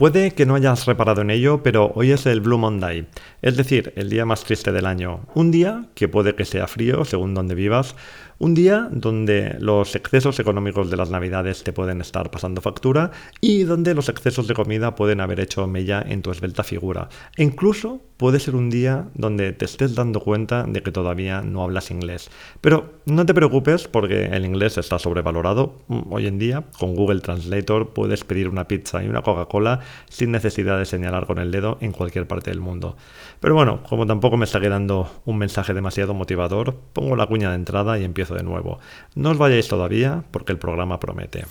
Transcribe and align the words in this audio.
Puede 0.00 0.30
que 0.30 0.46
no 0.46 0.54
hayas 0.54 0.86
reparado 0.86 1.20
en 1.20 1.28
ello, 1.28 1.62
pero 1.62 1.92
hoy 1.94 2.10
es 2.10 2.24
el 2.24 2.40
Blue 2.40 2.56
Monday, 2.56 3.06
es 3.42 3.58
decir, 3.58 3.92
el 3.96 4.08
día 4.08 4.24
más 4.24 4.44
triste 4.44 4.72
del 4.72 4.86
año. 4.86 5.26
Un 5.34 5.50
día 5.50 5.90
que 5.94 6.08
puede 6.08 6.34
que 6.34 6.46
sea 6.46 6.66
frío, 6.66 7.04
según 7.04 7.34
donde 7.34 7.54
vivas, 7.54 7.94
un 8.38 8.54
día 8.54 8.88
donde 8.90 9.58
los 9.60 9.94
excesos 9.94 10.40
económicos 10.40 10.88
de 10.88 10.96
las 10.96 11.10
navidades 11.10 11.64
te 11.64 11.74
pueden 11.74 12.00
estar 12.00 12.30
pasando 12.30 12.62
factura 12.62 13.10
y 13.42 13.64
donde 13.64 13.92
los 13.92 14.08
excesos 14.08 14.48
de 14.48 14.54
comida 14.54 14.94
pueden 14.94 15.20
haber 15.20 15.38
hecho 15.38 15.66
mella 15.66 16.02
en 16.08 16.22
tu 16.22 16.30
esbelta 16.30 16.64
figura. 16.64 17.10
E 17.36 17.42
incluso 17.42 18.00
puede 18.20 18.38
ser 18.38 18.54
un 18.54 18.68
día 18.68 19.06
donde 19.14 19.54
te 19.54 19.64
estés 19.64 19.94
dando 19.94 20.20
cuenta 20.20 20.64
de 20.68 20.82
que 20.82 20.92
todavía 20.92 21.40
no 21.40 21.62
hablas 21.62 21.90
inglés. 21.90 22.28
Pero 22.60 22.92
no 23.06 23.24
te 23.24 23.32
preocupes 23.32 23.88
porque 23.88 24.26
el 24.26 24.44
inglés 24.44 24.76
está 24.76 24.98
sobrevalorado. 24.98 25.76
Hoy 26.10 26.26
en 26.26 26.38
día, 26.38 26.64
con 26.78 26.94
Google 26.94 27.20
Translator 27.20 27.94
puedes 27.94 28.22
pedir 28.24 28.50
una 28.50 28.68
pizza 28.68 29.02
y 29.02 29.08
una 29.08 29.22
Coca-Cola 29.22 29.80
sin 30.10 30.32
necesidad 30.32 30.78
de 30.78 30.84
señalar 30.84 31.26
con 31.26 31.38
el 31.38 31.50
dedo 31.50 31.78
en 31.80 31.92
cualquier 31.92 32.26
parte 32.26 32.50
del 32.50 32.60
mundo. 32.60 32.94
Pero 33.40 33.54
bueno, 33.54 33.82
como 33.88 34.06
tampoco 34.06 34.36
me 34.36 34.44
está 34.44 34.60
quedando 34.60 35.10
un 35.24 35.38
mensaje 35.38 35.72
demasiado 35.72 36.12
motivador, 36.12 36.76
pongo 36.92 37.16
la 37.16 37.26
cuña 37.26 37.48
de 37.48 37.54
entrada 37.54 37.98
y 37.98 38.04
empiezo 38.04 38.34
de 38.34 38.42
nuevo. 38.42 38.80
No 39.14 39.30
os 39.30 39.38
vayáis 39.38 39.66
todavía 39.66 40.24
porque 40.30 40.52
el 40.52 40.58
programa 40.58 41.00
promete. 41.00 41.46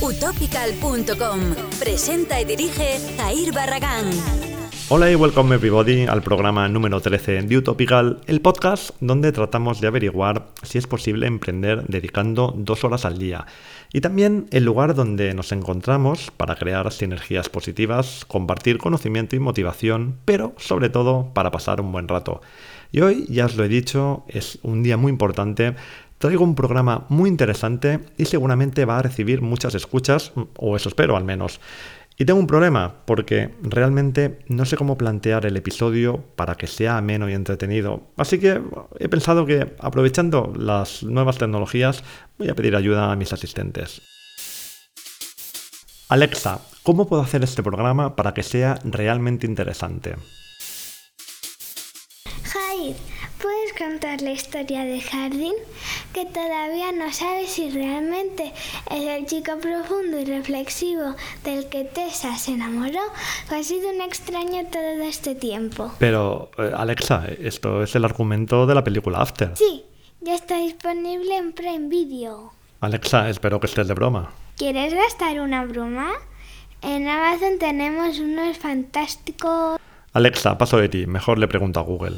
Utopical.com 0.00 1.40
presenta 1.78 2.40
y 2.40 2.46
dirige 2.46 3.00
Jair 3.18 3.52
Barragán. 3.52 4.45
Hola 4.88 5.10
y 5.10 5.16
welcome 5.16 5.52
everybody 5.52 6.06
al 6.06 6.22
programa 6.22 6.68
número 6.68 7.00
13 7.00 7.42
de 7.42 7.56
Utopical, 7.58 8.20
el 8.28 8.40
podcast 8.40 8.90
donde 9.00 9.32
tratamos 9.32 9.80
de 9.80 9.88
averiguar 9.88 10.46
si 10.62 10.78
es 10.78 10.86
posible 10.86 11.26
emprender 11.26 11.84
dedicando 11.88 12.54
dos 12.56 12.84
horas 12.84 13.04
al 13.04 13.18
día. 13.18 13.46
Y 13.92 14.00
también 14.00 14.46
el 14.52 14.64
lugar 14.64 14.94
donde 14.94 15.34
nos 15.34 15.50
encontramos 15.50 16.30
para 16.30 16.54
crear 16.54 16.92
sinergias 16.92 17.48
positivas, 17.48 18.24
compartir 18.26 18.78
conocimiento 18.78 19.34
y 19.34 19.40
motivación, 19.40 20.18
pero 20.24 20.54
sobre 20.56 20.88
todo 20.88 21.32
para 21.34 21.50
pasar 21.50 21.80
un 21.80 21.90
buen 21.90 22.06
rato. 22.06 22.40
Y 22.92 23.00
hoy, 23.00 23.26
ya 23.28 23.46
os 23.46 23.56
lo 23.56 23.64
he 23.64 23.68
dicho, 23.68 24.24
es 24.28 24.60
un 24.62 24.84
día 24.84 24.96
muy 24.96 25.10
importante 25.10 25.74
Traigo 26.18 26.44
un 26.44 26.54
programa 26.54 27.04
muy 27.10 27.28
interesante 27.28 28.00
y 28.16 28.24
seguramente 28.24 28.86
va 28.86 28.98
a 28.98 29.02
recibir 29.02 29.42
muchas 29.42 29.74
escuchas, 29.74 30.32
o 30.56 30.74
eso 30.74 30.88
espero 30.88 31.14
al 31.14 31.24
menos. 31.24 31.60
Y 32.18 32.24
tengo 32.24 32.40
un 32.40 32.46
problema, 32.46 33.04
porque 33.04 33.50
realmente 33.60 34.38
no 34.48 34.64
sé 34.64 34.76
cómo 34.76 34.96
plantear 34.96 35.44
el 35.44 35.56
episodio 35.56 36.24
para 36.34 36.54
que 36.54 36.66
sea 36.66 36.96
ameno 36.96 37.28
y 37.28 37.34
entretenido. 37.34 38.08
Así 38.16 38.38
que 38.38 38.62
he 38.98 39.08
pensado 39.08 39.44
que, 39.44 39.74
aprovechando 39.78 40.50
las 40.56 41.02
nuevas 41.02 41.36
tecnologías, 41.36 42.02
voy 42.38 42.48
a 42.48 42.54
pedir 42.54 42.74
ayuda 42.74 43.12
a 43.12 43.16
mis 43.16 43.34
asistentes. 43.34 44.00
Alexa, 46.08 46.60
¿cómo 46.82 47.06
puedo 47.06 47.20
hacer 47.20 47.44
este 47.44 47.62
programa 47.62 48.16
para 48.16 48.32
que 48.32 48.42
sea 48.42 48.78
realmente 48.84 49.46
interesante? 49.46 50.14
¿Puedes 53.40 53.72
contar 53.72 54.22
la 54.22 54.32
historia 54.32 54.84
de 54.84 55.00
Jardín? 55.00 55.52
Que 56.12 56.24
todavía 56.26 56.92
no 56.92 57.12
sabes 57.12 57.50
si 57.50 57.70
realmente 57.70 58.52
es 58.90 59.04
el 59.04 59.26
chico 59.26 59.58
profundo 59.60 60.18
y 60.18 60.24
reflexivo 60.24 61.14
del 61.44 61.68
que 61.68 61.84
Tessa 61.84 62.36
se 62.36 62.52
enamoró 62.52 63.00
o 63.50 63.54
ha 63.54 63.62
sido 63.62 63.90
un 63.90 64.00
extraño 64.00 64.66
todo 64.70 65.02
este 65.02 65.34
tiempo. 65.34 65.92
Pero, 65.98 66.50
eh, 66.58 66.72
Alexa, 66.74 67.26
esto 67.40 67.82
es 67.82 67.94
el 67.94 68.04
argumento 68.04 68.66
de 68.66 68.74
la 68.74 68.84
película 68.84 69.18
After. 69.18 69.52
Sí, 69.56 69.84
ya 70.20 70.34
está 70.34 70.58
disponible 70.58 71.36
en 71.36 71.52
Prime 71.52 71.88
Video. 71.88 72.52
Alexa, 72.80 73.28
espero 73.28 73.60
que 73.60 73.66
estés 73.66 73.88
de 73.88 73.94
broma. 73.94 74.32
¿Quieres 74.56 74.94
gastar 74.94 75.40
una 75.40 75.64
broma? 75.64 76.12
En 76.82 77.08
Amazon 77.08 77.58
tenemos 77.58 78.18
unos 78.18 78.56
fantásticos... 78.58 79.78
Alexa, 80.12 80.56
paso 80.56 80.78
de 80.78 80.88
ti, 80.88 81.06
mejor 81.06 81.38
le 81.38 81.48
pregunto 81.48 81.80
a 81.80 81.82
Google. 81.82 82.16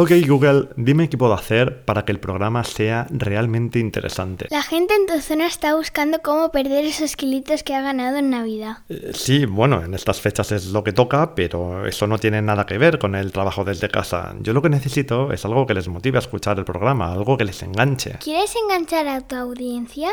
Ok 0.00 0.12
Google, 0.28 0.68
dime 0.76 1.08
qué 1.08 1.18
puedo 1.18 1.34
hacer 1.34 1.84
para 1.84 2.04
que 2.04 2.12
el 2.12 2.20
programa 2.20 2.62
sea 2.62 3.08
realmente 3.10 3.80
interesante. 3.80 4.46
La 4.48 4.62
gente 4.62 4.94
en 4.94 5.06
tu 5.06 5.20
zona 5.20 5.48
está 5.48 5.74
buscando 5.74 6.20
cómo 6.22 6.52
perder 6.52 6.84
esos 6.84 7.16
kilitos 7.16 7.64
que 7.64 7.74
ha 7.74 7.82
ganado 7.82 8.18
en 8.18 8.30
Navidad. 8.30 8.76
Eh, 8.88 9.10
sí, 9.12 9.44
bueno, 9.44 9.82
en 9.82 9.94
estas 9.94 10.20
fechas 10.20 10.52
es 10.52 10.66
lo 10.66 10.84
que 10.84 10.92
toca, 10.92 11.34
pero 11.34 11.84
eso 11.84 12.06
no 12.06 12.18
tiene 12.18 12.40
nada 12.40 12.64
que 12.64 12.78
ver 12.78 13.00
con 13.00 13.16
el 13.16 13.32
trabajo 13.32 13.64
desde 13.64 13.88
casa. 13.88 14.36
Yo 14.38 14.52
lo 14.52 14.62
que 14.62 14.68
necesito 14.68 15.32
es 15.32 15.44
algo 15.44 15.66
que 15.66 15.74
les 15.74 15.88
motive 15.88 16.18
a 16.18 16.20
escuchar 16.20 16.60
el 16.60 16.64
programa, 16.64 17.12
algo 17.12 17.36
que 17.36 17.44
les 17.44 17.60
enganche. 17.64 18.18
¿Quieres 18.22 18.54
enganchar 18.54 19.08
a 19.08 19.22
tu 19.22 19.34
audiencia? 19.34 20.10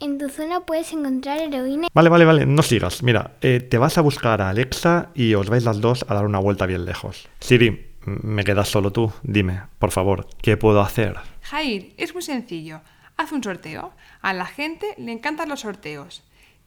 En 0.00 0.18
tu 0.18 0.28
zona 0.28 0.66
puedes 0.66 0.92
encontrar 0.92 1.40
heroína. 1.40 1.88
Vale, 1.94 2.10
vale, 2.10 2.26
vale, 2.26 2.44
no 2.44 2.62
sigas. 2.62 3.02
Mira, 3.02 3.38
eh, 3.40 3.60
te 3.60 3.78
vas 3.78 3.96
a 3.96 4.02
buscar 4.02 4.42
a 4.42 4.50
Alexa 4.50 5.12
y 5.14 5.32
os 5.32 5.48
vais 5.48 5.64
las 5.64 5.80
dos 5.80 6.04
a 6.06 6.12
dar 6.12 6.26
una 6.26 6.40
vuelta 6.40 6.66
bien 6.66 6.84
lejos. 6.84 7.26
Siri, 7.40 7.93
me 8.06 8.44
quedas 8.44 8.68
solo 8.68 8.92
tú. 8.92 9.12
Dime, 9.22 9.62
por 9.78 9.90
favor, 9.90 10.26
¿qué 10.42 10.56
puedo 10.56 10.80
hacer? 10.80 11.16
Jair, 11.42 11.94
es 11.96 12.14
muy 12.14 12.22
sencillo. 12.22 12.80
Haz 13.16 13.32
un 13.32 13.42
sorteo. 13.42 13.92
A 14.20 14.32
la 14.32 14.46
gente 14.46 14.94
le 14.98 15.12
encantan 15.12 15.48
los 15.48 15.60
sorteos. 15.60 16.22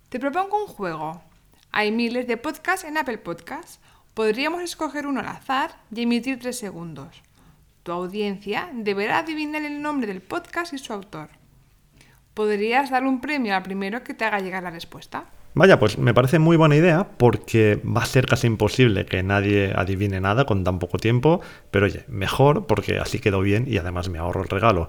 Te 0.09 0.19
propongo 0.19 0.63
un 0.63 0.67
juego. 0.67 1.21
Hay 1.71 1.91
miles 1.91 2.27
de 2.27 2.37
podcasts 2.37 2.85
en 2.85 2.97
Apple 2.97 3.17
Podcasts. 3.17 3.79
Podríamos 4.13 4.61
escoger 4.61 5.05
uno 5.05 5.19
al 5.19 5.27
azar 5.27 5.77
y 5.93 6.03
emitir 6.03 6.39
tres 6.39 6.57
segundos. 6.57 7.21
Tu 7.83 7.91
audiencia 7.91 8.69
deberá 8.73 9.19
adivinar 9.19 9.63
el 9.63 9.81
nombre 9.81 10.07
del 10.07 10.21
podcast 10.21 10.73
y 10.73 10.77
su 10.77 10.93
autor. 10.93 11.29
Podrías 12.33 12.89
dar 12.89 13.05
un 13.05 13.21
premio 13.21 13.55
al 13.55 13.63
primero 13.63 14.03
que 14.03 14.13
te 14.13 14.25
haga 14.25 14.39
llegar 14.39 14.63
la 14.63 14.71
respuesta. 14.71 15.25
Vaya, 15.57 15.79
pues 15.79 15.97
me 15.97 16.13
parece 16.13 16.37
muy 16.37 16.55
buena 16.55 16.75
idea 16.75 17.07
porque 17.17 17.81
va 17.83 18.03
a 18.03 18.05
ser 18.05 18.27
casi 18.27 18.45
imposible 18.45 19.07
que 19.07 19.23
nadie 19.23 19.73
adivine 19.75 20.21
nada 20.21 20.45
con 20.45 20.63
tan 20.63 20.77
poco 20.77 20.99
tiempo, 20.99 21.41
pero 21.71 21.87
oye, 21.87 22.05
mejor 22.07 22.67
porque 22.67 22.99
así 22.99 23.17
quedó 23.17 23.41
bien 23.41 23.65
y 23.67 23.77
además 23.77 24.07
me 24.07 24.19
ahorro 24.19 24.43
el 24.43 24.49
regalo. 24.49 24.85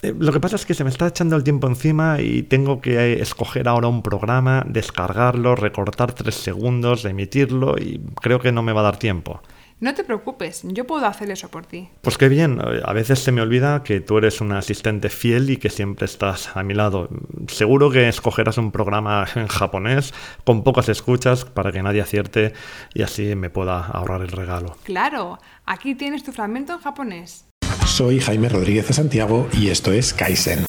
Eh, 0.00 0.14
lo 0.18 0.32
que 0.32 0.40
pasa 0.40 0.56
es 0.56 0.64
que 0.64 0.72
se 0.72 0.84
me 0.84 0.90
está 0.90 1.08
echando 1.08 1.36
el 1.36 1.44
tiempo 1.44 1.66
encima 1.66 2.18
y 2.22 2.42
tengo 2.44 2.80
que 2.80 3.20
escoger 3.20 3.68
ahora 3.68 3.88
un 3.88 4.00
programa, 4.00 4.64
descargarlo, 4.66 5.54
recortar 5.54 6.14
tres 6.14 6.36
segundos, 6.36 7.04
emitirlo 7.04 7.76
y 7.76 8.00
creo 8.22 8.40
que 8.40 8.52
no 8.52 8.62
me 8.62 8.72
va 8.72 8.80
a 8.80 8.84
dar 8.84 8.96
tiempo. 8.98 9.42
No 9.78 9.92
te 9.94 10.04
preocupes, 10.04 10.62
yo 10.64 10.86
puedo 10.86 11.04
hacer 11.04 11.30
eso 11.30 11.48
por 11.48 11.66
ti. 11.66 11.90
Pues 12.00 12.16
qué 12.16 12.30
bien, 12.30 12.58
a 12.60 12.92
veces 12.94 13.18
se 13.18 13.30
me 13.30 13.42
olvida 13.42 13.82
que 13.82 14.00
tú 14.00 14.16
eres 14.16 14.40
un 14.40 14.52
asistente 14.52 15.10
fiel 15.10 15.50
y 15.50 15.58
que 15.58 15.68
siempre 15.68 16.06
estás 16.06 16.56
a 16.56 16.62
mi 16.62 16.72
lado. 16.72 17.10
Seguro 17.48 17.90
que 17.90 18.08
escogerás 18.08 18.56
un 18.56 18.72
programa 18.72 19.26
en 19.34 19.48
japonés 19.48 20.14
con 20.44 20.64
pocas 20.64 20.88
escuchas 20.88 21.44
para 21.44 21.72
que 21.72 21.82
nadie 21.82 22.00
acierte 22.00 22.54
y 22.94 23.02
así 23.02 23.34
me 23.34 23.50
pueda 23.50 23.84
ahorrar 23.84 24.22
el 24.22 24.28
regalo. 24.28 24.78
Claro, 24.84 25.38
aquí 25.66 25.94
tienes 25.94 26.24
tu 26.24 26.32
fragmento 26.32 26.72
en 26.72 26.78
japonés. 26.78 27.44
Soy 27.84 28.20
Jaime 28.20 28.48
Rodríguez 28.48 28.88
de 28.88 28.94
Santiago 28.94 29.46
y 29.52 29.68
esto 29.68 29.92
es 29.92 30.14
Kaizen. 30.14 30.64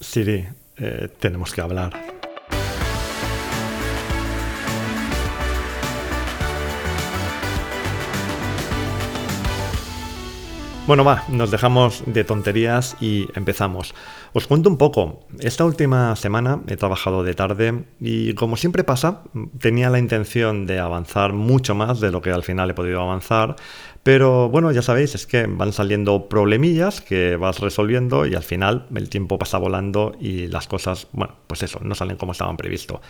Siri, 0.00 0.48
eh, 0.78 1.08
tenemos 1.20 1.52
que 1.52 1.60
hablar. 1.60 2.15
Bueno, 10.86 11.02
va, 11.02 11.24
nos 11.28 11.50
dejamos 11.50 12.04
de 12.06 12.22
tonterías 12.22 12.96
y 13.00 13.26
empezamos. 13.34 13.92
Os 14.32 14.46
cuento 14.46 14.68
un 14.68 14.78
poco. 14.78 15.26
Esta 15.40 15.64
última 15.64 16.14
semana 16.14 16.60
he 16.68 16.76
trabajado 16.76 17.24
de 17.24 17.34
tarde 17.34 17.86
y 17.98 18.34
como 18.34 18.56
siempre 18.56 18.84
pasa, 18.84 19.22
tenía 19.58 19.90
la 19.90 19.98
intención 19.98 20.64
de 20.64 20.78
avanzar 20.78 21.32
mucho 21.32 21.74
más 21.74 21.98
de 21.98 22.12
lo 22.12 22.22
que 22.22 22.30
al 22.30 22.44
final 22.44 22.70
he 22.70 22.74
podido 22.74 23.00
avanzar, 23.00 23.56
pero 24.06 24.48
bueno, 24.48 24.70
ya 24.70 24.82
sabéis, 24.82 25.16
es 25.16 25.26
que 25.26 25.48
van 25.48 25.72
saliendo 25.72 26.28
problemillas 26.28 27.00
que 27.00 27.34
vas 27.34 27.58
resolviendo 27.58 28.24
y 28.24 28.36
al 28.36 28.44
final 28.44 28.86
el 28.94 29.08
tiempo 29.08 29.36
pasa 29.36 29.58
volando 29.58 30.14
y 30.20 30.46
las 30.46 30.68
cosas, 30.68 31.08
bueno, 31.10 31.34
pues 31.48 31.64
eso, 31.64 31.80
no 31.82 31.96
salen 31.96 32.16
como 32.16 32.30
estaban 32.30 32.56
previsto. 32.56 33.00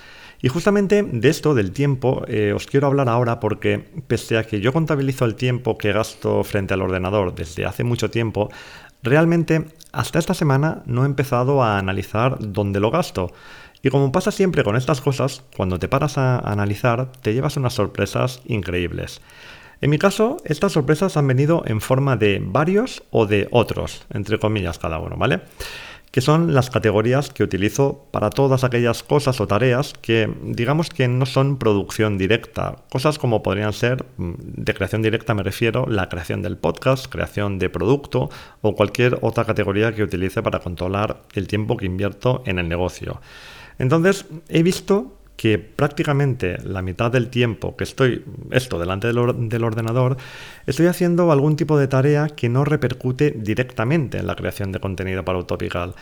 Y 0.41 0.49
justamente 0.49 1.03
de 1.03 1.29
esto, 1.29 1.55
del 1.55 1.73
tiempo, 1.73 2.25
eh, 2.29 2.55
os 2.55 2.67
quiero 2.67 2.87
hablar 2.87 3.11
ahora 3.11 3.41
porque 3.41 3.85
pese 4.07 4.39
a 4.39 4.45
que 4.45 4.61
yo 4.61 4.73
contabilizo 4.73 5.27
el 5.27 5.35
tiempo 5.35 5.77
que 5.77 5.93
gasto 5.93 6.43
frente 6.45 6.73
al 6.73 6.81
ordenador 6.81 7.35
desde 7.35 7.67
hace 7.67 7.85
mucho 7.85 8.11
tiempo, 8.11 8.49
realmente 9.03 9.67
hasta 9.93 10.19
esta 10.19 10.33
semana 10.33 10.83
no 10.87 11.03
he 11.03 11.07
empezado 11.07 11.63
a 11.63 11.77
analizar 11.77 12.39
dónde 12.41 12.81
lo 12.81 12.91
gasto. 12.91 13.35
Y 13.83 13.91
como 13.91 14.13
pasa 14.13 14.31
siempre 14.31 14.65
con 14.65 14.77
estas 14.77 15.03
cosas, 15.03 15.43
cuando 15.59 15.79
te 15.79 15.89
paras 15.89 16.17
a 16.17 16.39
analizar, 16.39 17.13
te 17.21 17.35
llevas 17.35 17.59
unas 17.59 17.75
sorpresas 17.75 18.41
increíbles. 18.47 19.21
En 19.81 19.91
mi 19.91 19.99
caso, 19.99 20.39
estas 20.45 20.73
sorpresas 20.73 21.17
han 21.17 21.27
venido 21.27 21.63
en 21.67 21.81
forma 21.81 22.17
de 22.17 22.43
varios 22.43 23.03
o 23.11 23.27
de 23.27 23.49
otros, 23.51 24.07
entre 24.13 24.39
comillas 24.39 24.79
cada 24.79 24.99
uno, 24.99 25.17
¿vale? 25.17 25.41
que 26.17 26.23
son 26.23 26.55
las 26.55 26.71
categorías 26.71 27.29
que 27.29 27.43
utilizo 27.43 28.07
para 28.11 28.31
todas 28.31 28.65
aquellas 28.65 29.03
cosas 29.03 29.39
o 29.39 29.47
tareas 29.47 29.93
que 30.01 30.33
digamos 30.45 30.89
que 30.89 31.09
no 31.09 31.27
son 31.27 31.59
producción 31.59 32.17
directa. 32.17 32.77
Cosas 32.89 33.19
como 33.19 33.43
podrían 33.43 33.75
ser, 33.75 34.07
mm, 34.17 34.33
de 34.39 34.73
creación 34.73 35.03
directa 35.03 35.35
me 35.35 35.43
refiero, 35.43 35.85
la 35.87 36.09
creación 36.09 36.41
del 36.41 36.57
podcast, 36.57 37.07
creación 37.13 37.59
de 37.59 37.69
producto 37.69 38.31
o 38.63 38.75
cualquier 38.75 39.19
otra 39.21 39.45
categoría 39.45 39.95
que 39.95 40.05
utilice 40.05 40.43
para 40.43 40.61
controlar 40.61 41.21
el 41.35 41.49
tiempo 41.49 41.77
que 41.77 41.85
invierto 41.85 42.43
en 42.47 42.59
el 42.59 42.67
negocio. 42.67 43.21
Entonces, 43.79 44.25
he 44.49 44.63
visto 44.63 45.19
que 45.37 45.59
prácticamente 45.59 46.59
la 46.65 46.83
mitad 46.83 47.11
del 47.11 47.29
tiempo 47.29 47.77
que 47.77 47.85
estoy 47.85 48.25
esto 48.51 48.79
delante 48.79 49.09
del, 49.09 49.19
ordenador, 49.65 50.17
estoy 50.67 50.87
haciendo 50.87 51.31
algún 51.31 51.57
tipo 51.57 51.79
de 51.79 51.89
tarea 51.89 52.29
que 52.29 52.49
no 52.49 52.65
repercute 52.65 53.33
directamente 53.37 54.19
en 54.19 54.27
la 54.27 54.35
creación 54.35 54.73
de 54.73 54.81
contenido 54.81 55.25
para 55.25 55.39
Utopical. 55.39 55.95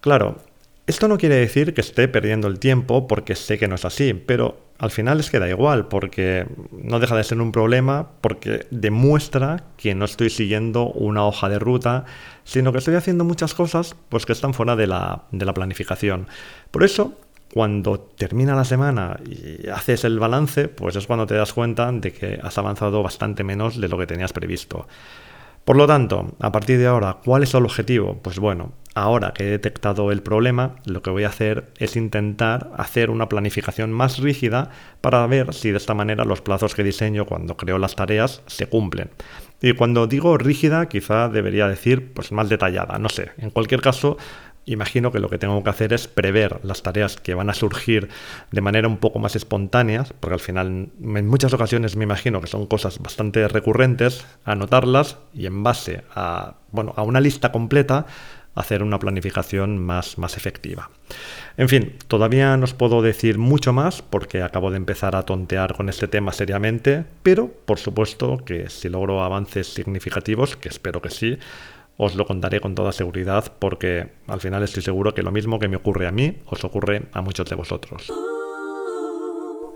Claro, 0.00 0.38
esto 0.86 1.08
no 1.08 1.18
quiere 1.18 1.36
decir 1.36 1.74
que 1.74 1.82
esté 1.82 2.08
perdiendo 2.08 2.48
el 2.48 2.58
tiempo 2.58 3.06
porque 3.06 3.36
sé 3.36 3.58
que 3.58 3.68
no 3.68 3.74
es 3.74 3.84
así, 3.84 4.14
pero 4.14 4.58
al 4.78 4.90
final 4.90 5.20
es 5.20 5.30
que 5.30 5.38
da 5.38 5.48
igual 5.48 5.88
porque 5.88 6.46
no 6.72 6.98
deja 7.00 7.14
de 7.14 7.22
ser 7.22 7.38
un 7.40 7.52
problema 7.52 8.08
porque 8.22 8.66
demuestra 8.70 9.62
que 9.76 9.94
no 9.94 10.06
estoy 10.06 10.30
siguiendo 10.30 10.86
una 10.86 11.26
hoja 11.26 11.50
de 11.50 11.58
ruta, 11.58 12.06
sino 12.44 12.72
que 12.72 12.78
estoy 12.78 12.94
haciendo 12.94 13.24
muchas 13.24 13.52
cosas 13.52 13.94
pues 14.08 14.24
que 14.24 14.32
están 14.32 14.54
fuera 14.54 14.74
de 14.74 14.86
la, 14.86 15.24
de 15.32 15.44
la 15.44 15.52
planificación. 15.52 16.26
Por 16.70 16.82
eso, 16.82 17.14
cuando 17.52 18.00
termina 18.00 18.54
la 18.54 18.64
semana 18.64 19.18
y 19.24 19.68
haces 19.68 20.04
el 20.04 20.18
balance, 20.18 20.68
pues 20.68 20.96
es 20.96 21.06
cuando 21.06 21.26
te 21.26 21.34
das 21.34 21.52
cuenta 21.52 21.90
de 21.90 22.12
que 22.12 22.38
has 22.42 22.56
avanzado 22.58 23.02
bastante 23.02 23.42
menos 23.42 23.80
de 23.80 23.88
lo 23.88 23.98
que 23.98 24.06
tenías 24.06 24.32
previsto. 24.32 24.86
Por 25.64 25.76
lo 25.76 25.86
tanto, 25.86 26.34
a 26.40 26.52
partir 26.52 26.78
de 26.78 26.86
ahora, 26.86 27.18
¿cuál 27.24 27.42
es 27.42 27.54
el 27.54 27.64
objetivo? 27.64 28.18
Pues 28.22 28.38
bueno, 28.38 28.72
ahora 28.94 29.32
que 29.32 29.46
he 29.46 29.50
detectado 29.50 30.10
el 30.10 30.22
problema, 30.22 30.76
lo 30.84 31.02
que 31.02 31.10
voy 31.10 31.24
a 31.24 31.28
hacer 31.28 31.68
es 31.78 31.96
intentar 31.96 32.70
hacer 32.76 33.10
una 33.10 33.28
planificación 33.28 33.92
más 33.92 34.18
rígida 34.18 34.70
para 35.00 35.26
ver 35.26 35.52
si 35.52 35.70
de 35.70 35.76
esta 35.76 35.94
manera 35.94 36.24
los 36.24 36.40
plazos 36.40 36.74
que 36.74 36.82
diseño 36.82 37.26
cuando 37.26 37.56
creo 37.56 37.78
las 37.78 37.94
tareas 37.94 38.42
se 38.46 38.66
cumplen. 38.66 39.10
Y 39.60 39.74
cuando 39.74 40.06
digo 40.06 40.38
rígida, 40.38 40.88
quizá 40.88 41.28
debería 41.28 41.68
decir 41.68 42.14
pues 42.14 42.32
más 42.32 42.48
detallada, 42.48 42.98
no 42.98 43.10
sé. 43.10 43.30
En 43.36 43.50
cualquier 43.50 43.82
caso, 43.82 44.16
imagino 44.72 45.12
que 45.12 45.20
lo 45.20 45.28
que 45.28 45.38
tengo 45.38 45.62
que 45.62 45.70
hacer 45.70 45.92
es 45.92 46.08
prever 46.08 46.60
las 46.64 46.82
tareas 46.82 47.16
que 47.16 47.34
van 47.34 47.50
a 47.50 47.54
surgir 47.54 48.08
de 48.50 48.60
manera 48.60 48.88
un 48.88 48.98
poco 48.98 49.18
más 49.18 49.36
espontánea, 49.36 50.04
porque 50.20 50.34
al 50.34 50.40
final 50.40 50.88
en 51.02 51.26
muchas 51.26 51.52
ocasiones 51.52 51.96
me 51.96 52.04
imagino 52.04 52.40
que 52.40 52.46
son 52.46 52.66
cosas 52.66 52.98
bastante 52.98 53.46
recurrentes, 53.48 54.24
anotarlas 54.44 55.18
y 55.34 55.46
en 55.46 55.62
base 55.62 56.02
a, 56.14 56.54
bueno, 56.72 56.94
a 56.96 57.02
una 57.02 57.20
lista 57.20 57.52
completa 57.52 58.06
hacer 58.54 58.82
una 58.82 58.98
planificación 58.98 59.78
más, 59.78 60.18
más 60.18 60.36
efectiva. 60.36 60.90
En 61.56 61.68
fin, 61.68 61.96
todavía 62.08 62.56
no 62.56 62.64
os 62.64 62.74
puedo 62.74 63.02
decir 63.02 63.38
mucho 63.38 63.72
más 63.72 64.02
porque 64.02 64.42
acabo 64.42 64.70
de 64.70 64.76
empezar 64.76 65.16
a 65.16 65.22
tontear 65.22 65.74
con 65.74 65.88
este 65.88 66.08
tema 66.08 66.32
seriamente, 66.32 67.04
pero 67.22 67.48
por 67.48 67.78
supuesto 67.78 68.38
que 68.44 68.68
si 68.68 68.88
logro 68.88 69.22
avances 69.22 69.72
significativos, 69.72 70.56
que 70.56 70.68
espero 70.68 71.00
que 71.00 71.10
sí, 71.10 71.38
os 72.02 72.14
lo 72.14 72.24
contaré 72.24 72.60
con 72.60 72.74
toda 72.74 72.92
seguridad 72.92 73.52
porque 73.58 74.08
al 74.26 74.40
final 74.40 74.62
estoy 74.62 74.82
seguro 74.82 75.12
que 75.12 75.22
lo 75.22 75.30
mismo 75.30 75.58
que 75.58 75.68
me 75.68 75.76
ocurre 75.76 76.06
a 76.06 76.10
mí 76.10 76.38
os 76.46 76.64
ocurre 76.64 77.02
a 77.12 77.20
muchos 77.20 77.46
de 77.50 77.56
vosotros. 77.56 78.10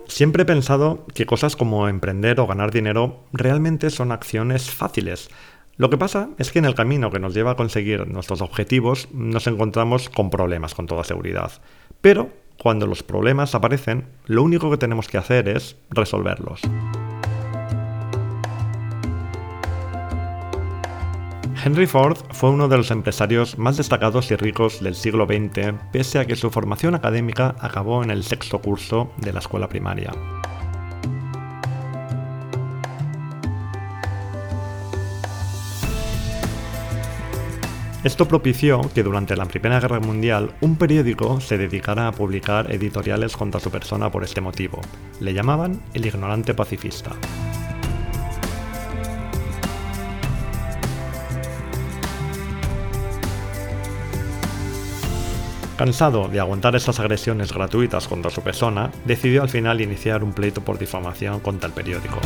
Siempre 0.08 0.44
he 0.44 0.46
pensado 0.46 1.04
que 1.14 1.26
cosas 1.26 1.54
como 1.54 1.86
emprender 1.86 2.40
o 2.40 2.46
ganar 2.46 2.70
dinero 2.70 3.24
realmente 3.34 3.90
son 3.90 4.10
acciones 4.10 4.70
fáciles. 4.70 5.28
Lo 5.76 5.90
que 5.90 5.98
pasa 5.98 6.30
es 6.38 6.50
que 6.50 6.60
en 6.60 6.64
el 6.64 6.74
camino 6.74 7.10
que 7.10 7.18
nos 7.18 7.34
lleva 7.34 7.50
a 7.50 7.56
conseguir 7.56 8.06
nuestros 8.06 8.40
objetivos 8.40 9.08
nos 9.12 9.46
encontramos 9.46 10.08
con 10.08 10.30
problemas 10.30 10.74
con 10.74 10.86
toda 10.86 11.04
seguridad. 11.04 11.52
Pero 12.00 12.30
cuando 12.58 12.86
los 12.86 13.02
problemas 13.02 13.54
aparecen, 13.54 14.06
lo 14.24 14.42
único 14.42 14.70
que 14.70 14.78
tenemos 14.78 15.08
que 15.08 15.18
hacer 15.18 15.46
es 15.46 15.76
resolverlos. 15.90 16.62
Henry 21.66 21.86
Ford 21.86 22.18
fue 22.32 22.50
uno 22.50 22.68
de 22.68 22.76
los 22.76 22.90
empresarios 22.90 23.56
más 23.56 23.78
destacados 23.78 24.30
y 24.30 24.36
ricos 24.36 24.82
del 24.82 24.94
siglo 24.94 25.24
XX, 25.24 25.72
pese 25.92 26.18
a 26.18 26.26
que 26.26 26.36
su 26.36 26.50
formación 26.50 26.94
académica 26.94 27.56
acabó 27.58 28.04
en 28.04 28.10
el 28.10 28.22
sexto 28.22 28.58
curso 28.58 29.10
de 29.16 29.32
la 29.32 29.38
escuela 29.38 29.66
primaria. 29.66 30.12
Esto 38.04 38.28
propició 38.28 38.82
que 38.94 39.02
durante 39.02 39.34
la 39.34 39.46
Primera 39.46 39.80
Guerra 39.80 40.00
Mundial 40.00 40.52
un 40.60 40.76
periódico 40.76 41.40
se 41.40 41.56
dedicara 41.56 42.08
a 42.08 42.12
publicar 42.12 42.70
editoriales 42.70 43.38
contra 43.38 43.58
su 43.58 43.70
persona 43.70 44.10
por 44.10 44.22
este 44.22 44.42
motivo. 44.42 44.82
Le 45.18 45.32
llamaban 45.32 45.80
el 45.94 46.04
ignorante 46.04 46.52
pacifista. 46.52 47.12
Cansado 55.76 56.28
de 56.28 56.38
aguantar 56.38 56.76
estas 56.76 57.00
agresiones 57.00 57.52
gratuitas 57.52 58.06
contra 58.06 58.30
su 58.30 58.42
persona, 58.42 58.92
decidió 59.04 59.42
al 59.42 59.48
final 59.48 59.80
iniciar 59.80 60.22
un 60.22 60.32
pleito 60.32 60.60
por 60.60 60.78
difamación 60.78 61.40
contra 61.40 61.66
el 61.66 61.72
periódico. 61.72 62.20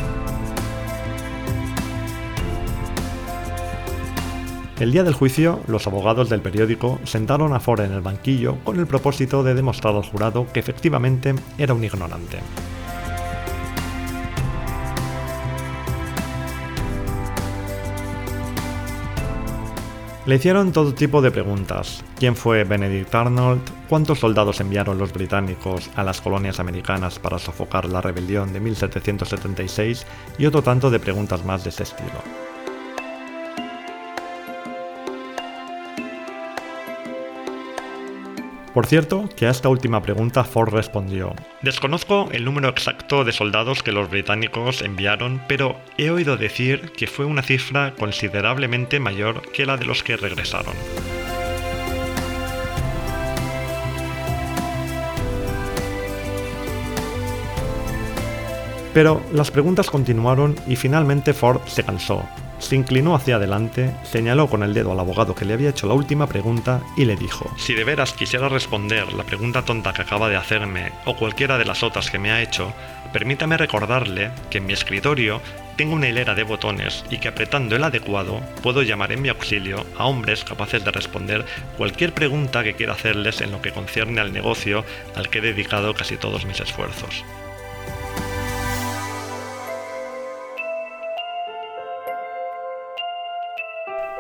El 4.79 4.93
día 4.93 5.03
del 5.03 5.15
juicio, 5.15 5.61
los 5.67 5.87
abogados 5.87 6.29
del 6.29 6.43
periódico 6.43 7.01
sentaron 7.05 7.55
a 7.55 7.59
Ford 7.59 7.81
en 7.81 7.93
el 7.93 8.03
banquillo 8.03 8.59
con 8.65 8.79
el 8.79 8.87
propósito 8.87 9.43
de 9.43 9.55
demostrar 9.55 9.97
al 9.97 10.05
jurado 10.05 10.47
que 10.53 10.61
efectivamente 10.61 11.35
era 11.57 11.73
un 11.73 11.83
ignorante. 11.83 12.39
Le 20.29 20.35
hicieron 20.35 20.73
todo 20.73 20.93
tipo 20.93 21.23
de 21.23 21.31
preguntas. 21.31 22.05
¿Quién 22.19 22.37
fue 22.37 22.65
Benedict 22.65 23.15
Arnold? 23.15 23.63
¿Cuántos 23.89 24.19
soldados 24.19 24.61
enviaron 24.61 24.99
los 24.99 25.11
británicos 25.11 25.89
a 25.97 26.05
las 26.05 26.21
colonias 26.21 26.61
americanas 26.61 27.19
para 27.19 27.39
sofocar 27.39 27.87
la 27.87 28.03
rebelión 28.03 28.53
de 28.53 28.61
1776? 28.61 30.05
Y 30.37 30.45
otro 30.45 30.61
tanto 30.61 30.91
de 30.91 31.01
preguntas 31.01 31.47
más 31.47 31.65
de 31.65 31.71
ese 31.71 31.85
estilo. 31.85 32.48
Por 38.75 38.87
cierto, 38.87 39.29
que 39.35 39.47
a 39.47 39.51
esta 39.51 39.69
última 39.69 40.03
pregunta 40.03 40.45
Ford 40.45 40.73
respondió, 40.73 41.35
Desconozco 41.63 42.29
el 42.33 42.45
número 42.45 42.69
exacto 42.69 43.25
de 43.25 43.33
soldados 43.33 43.83
que 43.83 43.93
los 43.93 44.11
británicos 44.11 44.83
enviaron, 44.83 45.41
pero 45.49 45.77
he 45.97 46.11
oído 46.11 46.37
decir 46.37 46.93
que 46.93 47.07
fue 47.07 47.25
una 47.25 47.43
cifra 47.43 47.95
considerablemente 47.99 49.01
mayor 49.01 49.43
que 49.53 49.67
la 49.67 49.77
de 49.77 49.87
los 49.87 50.03
que 50.03 50.17
regresaron. 50.17 50.75
Pero 58.93 59.23
las 59.33 59.51
preguntas 59.51 59.91
continuaron 59.91 60.57
y 60.67 60.77
finalmente 60.77 61.33
Ford 61.33 61.61
se 61.67 61.85
cansó 61.85 62.29
se 62.59 62.77
inclinó 62.77 63.15
hacia 63.15 63.37
adelante, 63.37 63.93
señaló 64.03 64.49
con 64.49 64.63
el 64.63 64.75
dedo 64.75 64.93
al 64.93 65.01
abogado 65.01 65.35
que 65.35 65.45
le 65.45 65.55
había 65.55 65.71
hecho 65.71 65.87
la 65.87 65.95
última 65.95 66.27
pregunta 66.27 66.81
y 66.97 67.05
le 67.05 67.17
dijo, 67.17 67.51
Si 67.57 67.75
de 67.75 67.85
veras 67.85 68.13
quisiera 68.13 68.49
responder 68.49 69.13
la 69.13 69.25
pregunta 69.25 69.65
tonta 69.65 69.93
que 69.93 70.03
acaba 70.03 70.29
de 70.29 70.37
hacerme 70.37 70.93
o 71.05 71.17
cualquiera 71.17 71.59
de 71.59 71.65
las 71.65 71.83
otras 71.83 72.11
que 72.11 72.19
me 72.19 72.31
ha 72.31 72.43
hecho, 72.43 72.73
permítame 73.13 73.57
recordarle 73.57 74.31
que 74.51 74.59
en 74.59 74.67
mi 74.67 74.73
escritorio 74.73 75.41
tengo 75.77 75.95
una 75.95 76.09
hilera 76.09 76.35
de 76.35 76.43
botones 76.43 77.05
y 77.09 77.19
que 77.19 77.29
apretando 77.29 77.77
el 77.77 77.85
adecuado 77.85 78.41
puedo 78.63 78.83
llamar 78.83 79.13
en 79.13 79.23
mi 79.23 79.29
auxilio 79.29 79.87
a 79.97 80.07
hombres 80.07 80.45
capaces 80.45 80.85
de 80.85 80.91
responder 80.91 81.45
cualquier 81.77 82.13
pregunta 82.13 82.65
que 82.65 82.75
quiera 82.75 82.95
hacerles 82.95 83.41
en 83.41 83.53
lo 83.53 83.63
que 83.63 83.71
concierne 83.71 84.21
al 84.21 84.33
negocio 84.33 84.85
al 85.15 85.29
que 85.29 85.39
he 85.39 85.43
dedicado 85.43 85.95
casi 85.95 86.17
todos 86.17 86.45
mis 86.45 86.59
esfuerzos. 86.59 87.25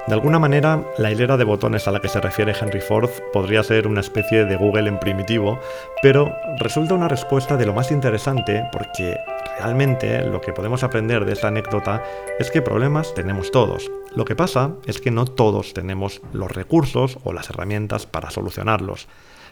De 0.09 0.15
alguna 0.15 0.38
manera, 0.38 0.83
la 0.97 1.11
hilera 1.11 1.37
de 1.37 1.45
botones 1.45 1.87
a 1.87 1.91
la 1.91 2.00
que 2.00 2.09
se 2.09 2.19
refiere 2.19 2.55
Henry 2.59 2.81
Ford 2.81 3.11
podría 3.31 3.62
ser 3.62 3.87
una 3.87 4.00
especie 4.00 4.47
de 4.47 4.57
Google 4.57 4.88
en 4.88 4.99
primitivo, 4.99 5.61
pero 6.00 6.35
resulta 6.59 6.95
una 6.95 7.09
respuesta 7.09 7.59
de 7.59 7.67
lo 7.67 7.75
más 7.75 7.91
interesante 7.91 8.65
porque 8.73 9.19
realmente 9.59 10.25
lo 10.25 10.41
que 10.41 10.55
podemos 10.55 10.83
aprender 10.83 11.27
de 11.27 11.35
esta 11.35 11.49
anécdota 11.49 12.03
es 12.38 12.50
que 12.50 12.62
problemas 12.62 13.12
tenemos 13.12 13.50
todos. 13.50 13.91
Lo 14.17 14.25
que 14.25 14.35
pasa 14.35 14.73
es 14.87 14.99
que 14.99 15.11
no 15.11 15.27
todos 15.27 15.75
tenemos 15.75 16.23
los 16.33 16.50
recursos 16.50 17.19
o 17.25 17.35
las 17.35 17.50
herramientas 17.50 18.07
para 18.07 18.31
solucionarlos. 18.31 19.09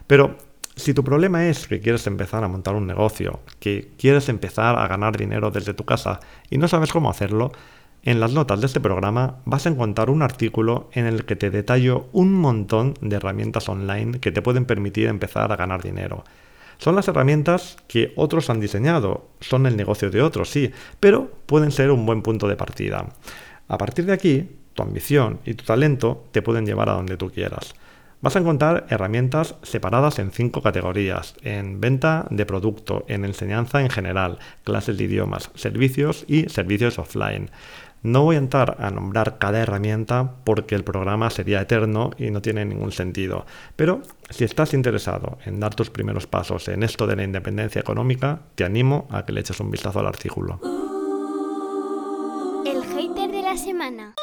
Pero 0.07 0.37
si 0.75 0.95
tu 0.95 1.05
problema 1.05 1.49
es 1.49 1.67
que 1.67 1.81
quieres 1.81 2.07
empezar 2.07 2.45
a 2.45 2.49
montar 2.49 2.77
un 2.77 2.87
negocio, 2.87 3.41
que 3.61 3.91
quieres 3.99 4.31
empezar 4.31 4.79
a 4.79 4.89
ganar 4.89 5.19
dinero 5.19 5.51
desde 5.51 5.75
tu 5.75 5.85
casa 5.85 6.19
y 6.49 6.57
no 6.57 6.67
sabes 6.67 6.93
cómo 6.93 7.11
hacerlo, 7.11 7.53
en 8.07 8.21
las 8.21 8.33
notas 8.33 8.61
de 8.61 8.67
este 8.67 8.79
programa 8.79 9.41
vas 9.45 9.67
a 9.67 9.69
encontrar 9.69 10.11
un 10.11 10.23
artículo 10.23 10.89
en 10.93 11.07
el 11.07 11.25
que 11.25 11.35
te 11.35 11.51
detallo 11.51 12.07
un 12.13 12.33
montón 12.33 12.95
de 13.01 13.17
herramientas 13.17 13.69
online 13.69 14.21
que 14.21 14.31
te 14.31 14.43
pueden 14.43 14.65
permitir 14.65 15.09
empezar 15.09 15.51
a 15.51 15.57
ganar 15.57 15.83
dinero. 15.83 16.25
Son 16.79 16.95
las 16.95 17.09
herramientas 17.09 17.77
que 17.89 18.13
otros 18.15 18.49
han 18.49 18.61
diseñado, 18.61 19.27
son 19.41 19.67
el 19.67 19.77
negocio 19.77 20.09
de 20.11 20.23
otros, 20.23 20.51
sí, 20.51 20.71
pero 21.01 21.33
pueden 21.47 21.73
ser 21.73 21.91
un 21.91 22.07
buen 22.07 22.23
punto 22.23 22.47
de 22.47 22.55
partida. 22.55 23.07
A 23.67 23.77
partir 23.77 24.07
de 24.07 24.13
aquí, 24.13 24.51
tu 24.75 24.85
ambición 24.85 25.41
y 25.45 25.55
tu 25.55 25.65
talento 25.65 26.27
te 26.31 26.43
pueden 26.43 26.65
llevar 26.65 26.89
a 26.89 26.95
donde 26.95 27.17
tú 27.17 27.31
quieras. 27.31 27.75
Vas 28.23 28.35
a 28.35 28.39
encontrar 28.39 28.87
herramientas 28.89 29.57
separadas 29.63 30.19
en 30.19 30.31
cinco 30.31 30.63
categorías, 30.63 31.35
en 31.43 31.81
venta 31.81 32.27
de 32.31 32.47
producto, 32.47 33.05
en 33.09 33.25
enseñanza 33.25 33.83
en 33.83 33.91
general, 33.91 34.39
clases 34.65 34.97
de 34.97 35.05
idiomas, 35.05 35.51
servicios 35.55 36.25
y 36.27 36.49
servicios 36.49 36.99
offline. 36.99 37.51
No 38.03 38.23
voy 38.23 38.37
a 38.37 38.39
entrar 38.39 38.77
a 38.79 38.91
nombrar 38.91 39.39
cada 39.39 39.59
herramienta 39.59 40.35
porque 40.45 40.75
el 40.75 40.85
programa 40.85 41.31
sería 41.31 41.61
eterno 41.61 42.11
y 42.19 42.31
no 42.31 42.43
tiene 42.43 42.65
ningún 42.65 42.93
sentido. 42.93 43.47
Pero 43.75 44.03
si 44.31 44.45
estás 44.45 44.75
interesado 44.75 45.39
en 45.45 45.61
dar 45.61 45.75
tus 45.75 45.91
primeros 45.91 46.27
pasos 46.27 46.69
en 46.69 46.83
esto 46.83 47.07
de 47.07 47.17
la 47.17 47.25
independencia 47.25 47.81
económica, 47.81 48.41
te 48.55 48.65
animo 48.65 49.09
a 49.11 49.25
que 49.25 49.33
le 49.33 49.41
eches 49.41 49.61
un 49.61 49.71
vistazo 49.71 50.01
al 50.01 50.07
artículo 50.07 50.76
semana. 53.57 54.15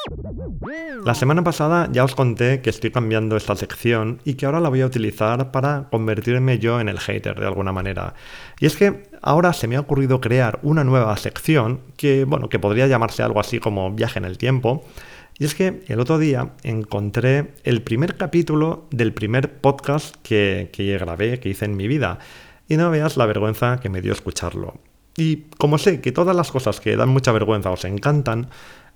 La 1.03 1.15
semana 1.15 1.43
pasada 1.43 1.89
ya 1.91 2.03
os 2.03 2.15
conté 2.15 2.61
que 2.61 2.69
estoy 2.69 2.91
cambiando 2.91 3.35
esta 3.35 3.55
sección 3.55 4.19
y 4.23 4.35
que 4.35 4.45
ahora 4.45 4.59
la 4.59 4.69
voy 4.69 4.81
a 4.81 4.85
utilizar 4.85 5.51
para 5.51 5.87
convertirme 5.91 6.59
yo 6.59 6.79
en 6.79 6.89
el 6.89 6.99
hater 6.99 7.39
de 7.39 7.45
alguna 7.45 7.71
manera. 7.71 8.13
Y 8.59 8.65
es 8.65 8.77
que 8.77 9.09
ahora 9.21 9.53
se 9.53 9.67
me 9.67 9.75
ha 9.75 9.81
ocurrido 9.81 10.21
crear 10.21 10.59
una 10.63 10.83
nueva 10.83 11.15
sección 11.17 11.81
que, 11.97 12.25
bueno, 12.25 12.49
que 12.49 12.59
podría 12.59 12.87
llamarse 12.87 13.23
algo 13.23 13.39
así 13.39 13.59
como 13.59 13.91
viaje 13.91 14.19
en 14.19 14.25
el 14.25 14.37
tiempo. 14.37 14.85
Y 15.37 15.45
es 15.45 15.55
que 15.55 15.83
el 15.87 15.99
otro 15.99 16.19
día 16.19 16.51
encontré 16.63 17.53
el 17.63 17.81
primer 17.81 18.15
capítulo 18.15 18.87
del 18.91 19.13
primer 19.13 19.59
podcast 19.59 20.15
que, 20.21 20.69
que 20.71 20.97
grabé, 20.97 21.39
que 21.39 21.49
hice 21.49 21.65
en 21.65 21.75
mi 21.75 21.87
vida. 21.87 22.19
Y 22.67 22.77
no 22.77 22.89
veas 22.91 23.17
la 23.17 23.25
vergüenza 23.25 23.79
que 23.79 23.89
me 23.89 24.01
dio 24.01 24.13
escucharlo. 24.13 24.75
Y 25.15 25.43
como 25.57 25.77
sé 25.77 26.01
que 26.01 26.11
todas 26.11 26.35
las 26.35 26.51
cosas 26.51 26.79
que 26.79 26.95
dan 26.95 27.09
mucha 27.09 27.31
vergüenza 27.31 27.69
os 27.69 27.85
encantan, 27.85 28.49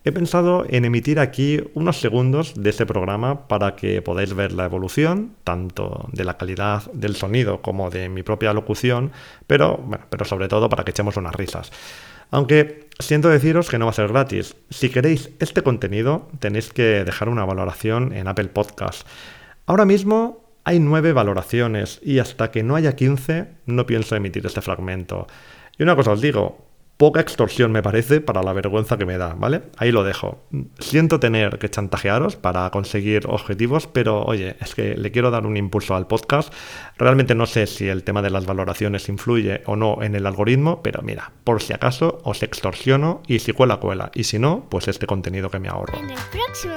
He 0.07 0.13
pensado 0.13 0.65
en 0.69 0.85
emitir 0.85 1.19
aquí 1.19 1.61
unos 1.73 1.99
segundos 1.99 2.53
de 2.55 2.69
ese 2.69 2.85
programa 2.85 3.49
para 3.49 3.75
que 3.75 4.01
podáis 4.01 4.33
ver 4.33 4.53
la 4.53 4.63
evolución, 4.63 5.33
tanto 5.43 6.07
de 6.13 6.23
la 6.23 6.37
calidad 6.37 6.89
del 6.93 7.17
sonido 7.17 7.61
como 7.61 7.89
de 7.89 8.07
mi 8.07 8.23
propia 8.23 8.53
locución, 8.53 9.11
pero, 9.47 9.83
pero 10.09 10.23
sobre 10.23 10.47
todo 10.47 10.69
para 10.69 10.85
que 10.85 10.91
echemos 10.91 11.17
unas 11.17 11.35
risas. 11.35 11.73
Aunque 12.31 12.87
siento 12.97 13.27
deciros 13.27 13.67
que 13.67 13.77
no 13.77 13.83
va 13.83 13.91
a 13.91 13.95
ser 13.95 14.07
gratis. 14.07 14.55
Si 14.69 14.87
queréis 14.87 15.29
este 15.39 15.61
contenido, 15.61 16.29
tenéis 16.39 16.71
que 16.71 17.03
dejar 17.03 17.27
una 17.27 17.43
valoración 17.43 18.13
en 18.13 18.29
Apple 18.29 18.47
Podcast. 18.47 19.05
Ahora 19.65 19.83
mismo 19.83 20.45
hay 20.63 20.79
nueve 20.79 21.11
valoraciones 21.11 21.99
y 22.01 22.19
hasta 22.19 22.49
que 22.49 22.63
no 22.63 22.77
haya 22.77 22.95
15 22.95 23.49
no 23.65 23.85
pienso 23.85 24.15
emitir 24.15 24.45
este 24.45 24.61
fragmento. 24.61 25.27
Y 25.77 25.83
una 25.83 25.97
cosa 25.97 26.13
os 26.13 26.21
digo, 26.21 26.66
poca 26.97 27.21
extorsión 27.21 27.71
me 27.71 27.83
parece 27.83 28.21
para 28.21 28.43
la 28.43 28.53
vergüenza 28.53 28.97
que 28.97 29.05
me 29.05 29.17
da, 29.17 29.35
¿vale? 29.35 29.63
Ahí 29.77 29.91
lo 29.91 30.03
dejo. 30.03 30.43
Siento 30.79 31.19
tener 31.19 31.59
que 31.59 31.69
chantajearos 31.69 32.35
para 32.35 32.69
conseguir 32.71 33.27
objetivos, 33.27 33.87
pero 33.87 34.23
oye, 34.23 34.57
es 34.59 34.75
que 34.75 34.97
le 34.97 35.11
quiero 35.11 35.31
dar 35.31 35.45
un 35.45 35.57
impulso 35.57 35.95
al 35.95 36.07
podcast. 36.07 36.51
Realmente 36.97 37.35
no 37.35 37.45
sé 37.45 37.67
si 37.67 37.87
el 37.87 38.03
tema 38.03 38.21
de 38.21 38.31
las 38.31 38.45
valoraciones 38.45 39.09
influye 39.09 39.61
o 39.65 39.75
no 39.75 40.01
en 40.01 40.15
el 40.15 40.25
algoritmo, 40.25 40.81
pero 40.81 41.01
mira, 41.03 41.31
por 41.43 41.61
si 41.61 41.73
acaso 41.73 42.19
os 42.23 42.41
extorsiono 42.41 43.21
y 43.27 43.39
si 43.39 43.53
cuela, 43.53 43.77
cuela. 43.77 44.11
Y 44.13 44.23
si 44.23 44.39
no, 44.39 44.65
pues 44.69 44.87
este 44.87 45.05
contenido 45.05 45.51
que 45.51 45.59
me 45.59 45.69
ahorro. 45.69 45.97
En 45.97 46.09
el 46.09 46.19
próximo 46.31 46.73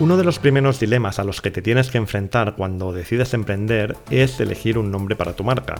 Uno 0.00 0.16
de 0.16 0.24
los 0.24 0.38
primeros 0.38 0.80
dilemas 0.80 1.18
a 1.18 1.24
los 1.24 1.42
que 1.42 1.50
te 1.50 1.60
tienes 1.60 1.90
que 1.90 1.98
enfrentar 1.98 2.54
cuando 2.56 2.90
decides 2.90 3.34
emprender 3.34 3.98
es 4.08 4.40
elegir 4.40 4.78
un 4.78 4.90
nombre 4.90 5.14
para 5.14 5.34
tu 5.34 5.44
marca. 5.44 5.74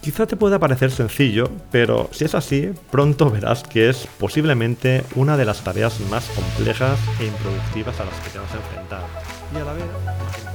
Quizá 0.00 0.26
te 0.26 0.38
pueda 0.38 0.58
parecer 0.58 0.90
sencillo, 0.90 1.50
pero 1.70 2.08
si 2.10 2.24
es 2.24 2.34
así, 2.34 2.72
pronto 2.90 3.30
verás 3.30 3.62
que 3.62 3.90
es 3.90 4.08
posiblemente 4.18 5.04
una 5.14 5.36
de 5.36 5.44
las 5.44 5.62
tareas 5.62 6.00
más 6.08 6.26
complejas 6.30 6.98
e 7.20 7.26
improductivas 7.26 8.00
a 8.00 8.06
las 8.06 8.14
que 8.20 8.30
te 8.30 8.38
vas 8.38 8.50
a 8.50 8.56
enfrentar. 8.56 10.49